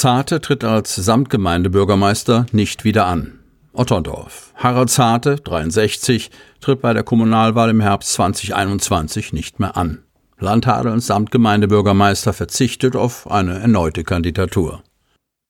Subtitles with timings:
[0.00, 3.38] Zarte tritt als Samtgemeindebürgermeister nicht wieder an.
[3.74, 4.54] Otterndorf.
[4.54, 6.30] Harald Zarte, 63,
[6.62, 9.98] tritt bei der Kommunalwahl im Herbst 2021 nicht mehr an.
[10.38, 14.82] Landhadelns Samtgemeindebürgermeister verzichtet auf eine erneute Kandidatur.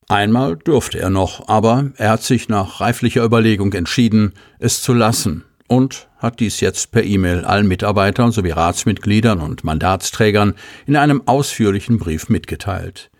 [0.08, 5.44] Einmal durfte er noch, aber er hat sich nach reiflicher Überlegung entschieden, es zu lassen
[5.68, 10.56] und hat dies jetzt per E-Mail allen Mitarbeitern sowie Ratsmitgliedern und Mandatsträgern
[10.86, 13.12] in einem ausführlichen Brief mitgeteilt.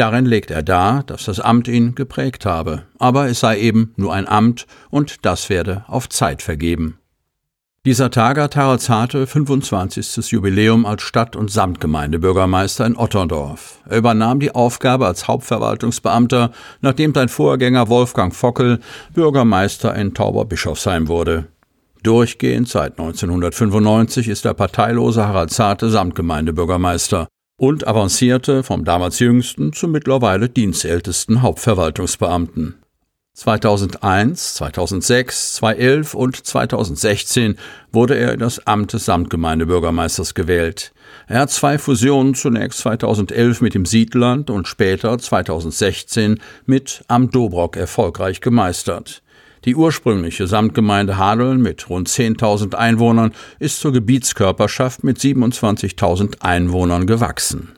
[0.00, 4.14] Darin legt er dar, dass das Amt ihn geprägt habe, aber es sei eben nur
[4.14, 6.98] ein Amt und das werde auf Zeit vergeben.
[7.84, 10.30] Dieser Tag hat Harald Zarte 25.
[10.30, 13.80] Jubiläum als Stadt- und Samtgemeindebürgermeister in Otterndorf.
[13.90, 18.80] Er übernahm die Aufgabe als Hauptverwaltungsbeamter, nachdem sein Vorgänger Wolfgang Fockel
[19.12, 21.48] Bürgermeister in Tauberbischofsheim wurde.
[22.02, 27.28] Durchgehend seit 1995 ist der parteilose Harald Zarte Samtgemeindebürgermeister
[27.60, 32.76] und avancierte vom damals jüngsten zum mittlerweile dienstältesten Hauptverwaltungsbeamten.
[33.34, 37.58] 2001, 2006, 2011 und 2016
[37.92, 40.92] wurde er in das Amt des Samtgemeindebürgermeisters gewählt.
[41.26, 47.76] Er hat zwei Fusionen zunächst 2011 mit dem Siedland und später 2016 mit Am Dobrock
[47.76, 49.22] erfolgreich gemeistert.
[49.64, 57.72] Die ursprüngliche Samtgemeinde Hadeln mit rund 10.000 Einwohnern ist zur Gebietskörperschaft mit 27.000 Einwohnern gewachsen.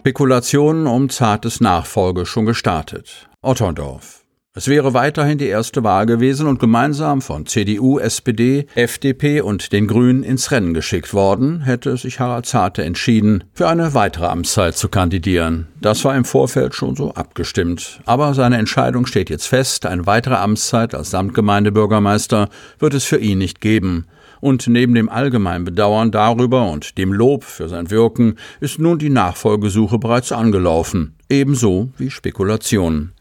[0.00, 3.28] Spekulationen um zartes Nachfolge schon gestartet.
[3.42, 4.19] Otterndorf.
[4.52, 9.86] Es wäre weiterhin die erste Wahl gewesen und gemeinsam von CDU, SPD, FDP und den
[9.86, 14.88] Grünen ins Rennen geschickt worden, hätte sich Harald Zarte entschieden, für eine weitere Amtszeit zu
[14.88, 15.68] kandidieren.
[15.80, 18.00] Das war im Vorfeld schon so abgestimmt.
[18.06, 22.48] Aber seine Entscheidung steht jetzt fest, eine weitere Amtszeit als Samtgemeindebürgermeister
[22.80, 24.08] wird es für ihn nicht geben.
[24.40, 29.10] Und neben dem allgemeinen Bedauern darüber und dem Lob für sein Wirken ist nun die
[29.10, 33.12] Nachfolgesuche bereits angelaufen, ebenso wie Spekulationen.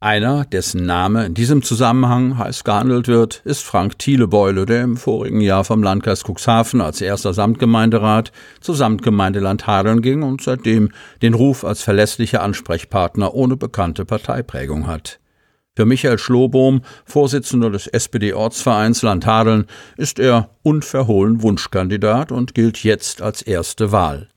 [0.00, 5.40] Einer, dessen Name in diesem Zusammenhang heiß gehandelt wird, ist Frank Thielebeule, der im vorigen
[5.40, 11.64] Jahr vom Landkreis Cuxhaven als erster Samtgemeinderat zur Samtgemeinde Landhadeln ging und seitdem den Ruf
[11.64, 15.18] als verlässlicher Ansprechpartner ohne bekannte Parteiprägung hat.
[15.74, 19.66] Für Michael Schlobohm, Vorsitzender des SPD-Ortsvereins Landhadeln,
[19.96, 24.28] ist er unverhohlen Wunschkandidat und gilt jetzt als erste Wahl.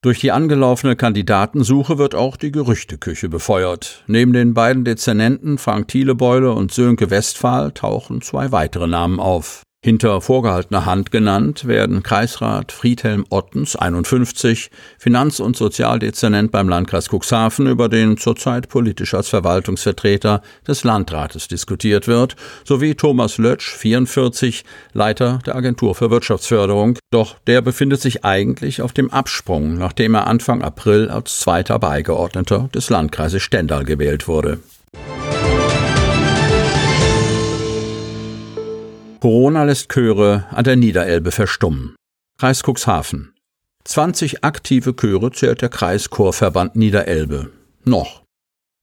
[0.00, 4.04] Durch die angelaufene Kandidatensuche wird auch die Gerüchteküche befeuert.
[4.06, 9.64] Neben den beiden Dezernenten Frank Thielebeule und Sönke Westphal tauchen zwei weitere Namen auf.
[9.80, 17.68] Hinter vorgehaltener Hand genannt werden Kreisrat Friedhelm Ottens 51, Finanz- und Sozialdezernent beim Landkreis Cuxhaven,
[17.68, 22.34] über den zurzeit politisch als Verwaltungsvertreter des Landrates diskutiert wird,
[22.64, 26.98] sowie Thomas Lötsch 44, Leiter der Agentur für Wirtschaftsförderung.
[27.12, 32.68] Doch der befindet sich eigentlich auf dem Absprung, nachdem er Anfang April als zweiter Beigeordneter
[32.74, 34.58] des Landkreises Stendal gewählt wurde.
[39.20, 41.96] Corona lässt Chöre an der Niederelbe verstummen.
[42.38, 43.32] Kreis Cuxhaven.
[43.84, 47.50] 20 aktive Chöre zählt der Kreischorverband Niederelbe.
[47.84, 48.22] Noch.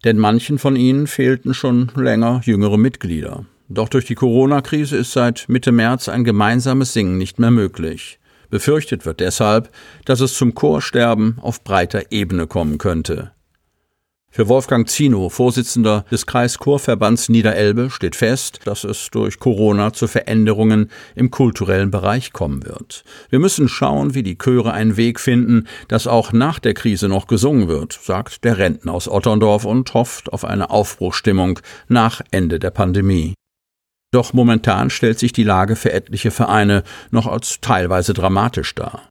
[0.03, 3.45] Denn manchen von ihnen fehlten schon länger jüngere Mitglieder.
[3.69, 8.19] Doch durch die Corona-Krise ist seit Mitte März ein gemeinsames Singen nicht mehr möglich.
[8.49, 9.71] Befürchtet wird deshalb,
[10.03, 13.31] dass es zum Chorsterben auf breiter Ebene kommen könnte.
[14.35, 20.91] Für Wolfgang Zino, Vorsitzender des Kreischorverbands Niederelbe, steht fest, dass es durch Corona zu Veränderungen
[21.15, 23.05] im kulturellen Bereich kommen wird.
[23.29, 27.27] Wir müssen schauen, wie die Chöre einen Weg finden, dass auch nach der Krise noch
[27.27, 32.71] gesungen wird, sagt der Rentner aus Otterndorf und hofft auf eine Aufbruchstimmung nach Ende der
[32.71, 33.35] Pandemie.
[34.11, 39.07] Doch momentan stellt sich die Lage für etliche Vereine noch als teilweise dramatisch dar.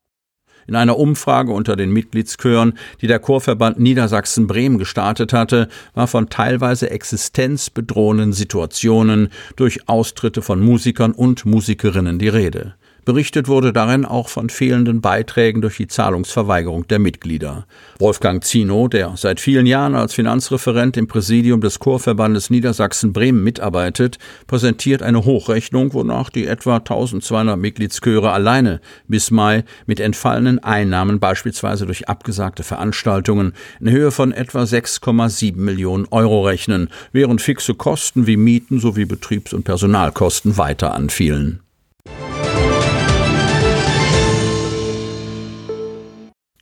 [0.67, 6.91] In einer Umfrage unter den Mitgliedschören, die der Chorverband Niedersachsen-Bremen gestartet hatte, war von teilweise
[6.91, 12.75] existenzbedrohenden Situationen durch Austritte von Musikern und Musikerinnen die Rede.
[13.05, 17.67] Berichtet wurde darin auch von fehlenden Beiträgen durch die Zahlungsverweigerung der Mitglieder.
[17.99, 25.03] Wolfgang Zino, der seit vielen Jahren als Finanzreferent im Präsidium des Chorverbandes Niedersachsen-Bremen mitarbeitet, präsentiert
[25.03, 32.09] eine Hochrechnung, wonach die etwa 1200 Mitgliedschöre alleine bis Mai mit entfallenen Einnahmen beispielsweise durch
[32.09, 38.81] abgesagte Veranstaltungen in Höhe von etwa 6,7 Millionen Euro rechnen, während fixe Kosten wie Mieten
[38.81, 41.64] sowie Betriebs- und Personalkosten weiter anfielen.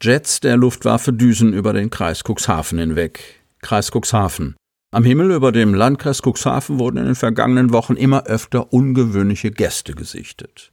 [0.05, 3.41] Jets der Luftwaffe düsen über den Kreis Cuxhaven hinweg.
[3.61, 4.57] Kreis Cuxhaven.
[4.91, 9.95] Am Himmel über dem Landkreis Cuxhaven wurden in den vergangenen Wochen immer öfter ungewöhnliche Gäste
[9.95, 10.73] gesichtet.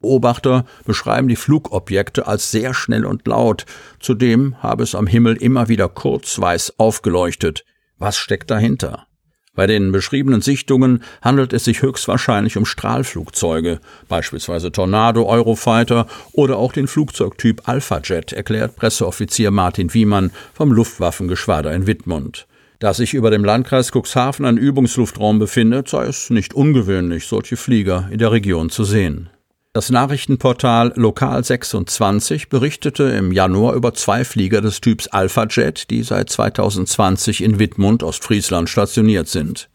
[0.00, 3.64] Beobachter beschreiben die Flugobjekte als sehr schnell und laut.
[4.00, 7.64] Zudem habe es am Himmel immer wieder kurz weiß aufgeleuchtet.
[7.98, 9.06] Was steckt dahinter?
[9.54, 13.78] Bei den beschriebenen Sichtungen handelt es sich höchstwahrscheinlich um Strahlflugzeuge,
[14.08, 21.72] beispielsweise Tornado Eurofighter oder auch den Flugzeugtyp Alpha Jet, erklärt Presseoffizier Martin Wiemann vom Luftwaffengeschwader
[21.72, 22.48] in Wittmund.
[22.80, 28.08] Da sich über dem Landkreis Cuxhaven ein Übungsluftraum befindet, sei es nicht ungewöhnlich, solche Flieger
[28.10, 29.30] in der Region zu sehen.
[29.76, 36.04] Das Nachrichtenportal Lokal 26 berichtete im Januar über zwei Flieger des Typs Alpha Jet, die
[36.04, 39.68] seit 2020 in Wittmund, Ostfriesland stationiert sind.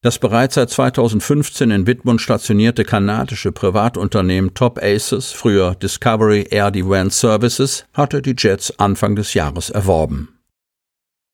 [0.00, 7.18] Das bereits seit 2015 in Wittmund stationierte kanadische Privatunternehmen Top Aces, früher Discovery Air Defense
[7.18, 10.38] Services, hatte die Jets Anfang des Jahres erworben.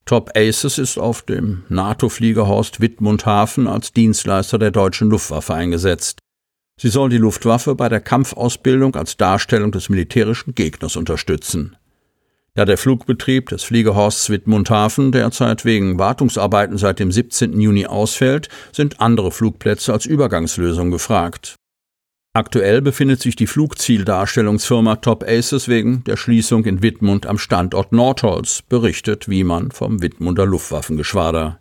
[0.05, 6.19] Top Aces ist auf dem NATO-Fliegerhorst Wittmund Hafen als Dienstleister der deutschen Luftwaffe eingesetzt.
[6.83, 11.77] Sie soll die Luftwaffe bei der Kampfausbildung als Darstellung des militärischen Gegners unterstützen.
[12.55, 17.61] Da der Flugbetrieb des Fliegehorsts Wittmundhafen derzeit wegen Wartungsarbeiten seit dem 17.
[17.61, 21.57] Juni ausfällt, sind andere Flugplätze als Übergangslösung gefragt.
[22.33, 28.63] Aktuell befindet sich die Flugzieldarstellungsfirma Top Aces wegen der Schließung in Wittmund am Standort Nordholz,
[28.63, 31.60] berichtet Wiemann vom Wittmunder Luftwaffengeschwader.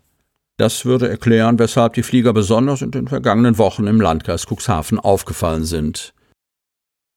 [0.60, 5.64] Das würde erklären, weshalb die Flieger besonders in den vergangenen Wochen im Landkreis Cuxhaven aufgefallen
[5.64, 6.14] sind.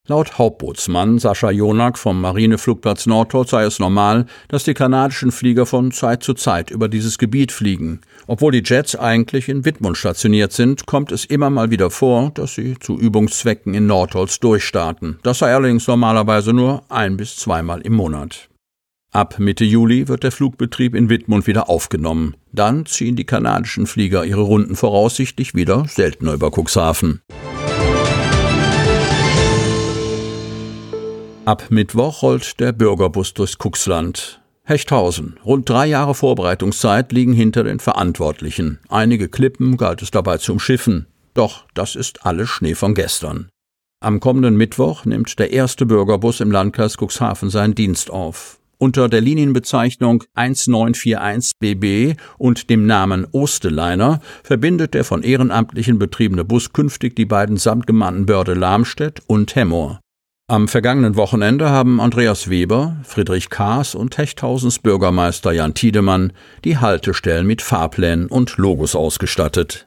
[0.07, 5.91] Laut Hauptbootsmann Sascha Jonak vom Marineflugplatz Nordholz sei es normal, dass die kanadischen Flieger von
[5.91, 8.01] Zeit zu Zeit über dieses Gebiet fliegen.
[8.29, 12.55] Obwohl die Jets eigentlich in Wittmund stationiert sind, kommt es immer mal wieder vor, dass
[12.55, 15.19] sie zu Übungszwecken in Nordholz durchstarten.
[15.25, 18.49] Das sei allerdings normalerweise nur ein bis zweimal im Monat.
[19.15, 22.35] Ab Mitte Juli wird der Flugbetrieb in Wittmund wieder aufgenommen.
[22.51, 27.21] Dann ziehen die kanadischen Flieger ihre Runden voraussichtlich wieder seltener über Cuxhaven.
[31.45, 34.41] Ab Mittwoch rollt der Bürgerbus durchs Cuxland.
[34.65, 35.39] Hechthausen.
[35.45, 38.79] Rund drei Jahre Vorbereitungszeit liegen hinter den Verantwortlichen.
[38.89, 41.07] Einige Klippen galt es dabei zu umschiffen.
[41.35, 43.51] Doch das ist alles Schnee von gestern.
[44.01, 48.59] Am kommenden Mittwoch nimmt der erste Bürgerbus im Landkreis Cuxhaven seinen Dienst auf.
[48.83, 56.73] Unter der Linienbezeichnung 1941 BB und dem Namen Osteliner verbindet der von Ehrenamtlichen betriebene Bus
[56.73, 60.01] künftig die beiden Samtgemeinden Börde-Lamstedt und Hemmoor.
[60.49, 66.33] Am vergangenen Wochenende haben Andreas Weber, Friedrich Kaas und Hechthausens Bürgermeister Jan Tiedemann
[66.65, 69.87] die Haltestellen mit Fahrplänen und Logos ausgestattet.